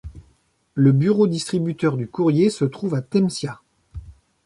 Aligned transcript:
Le 0.73 0.93
bureau 0.93 1.27
distributeur 1.27 1.95
du 1.95 2.07
courrier 2.07 2.49
se 2.49 2.65
trouve 2.65 2.95
à 2.95 3.03
Temsia. 3.03 3.61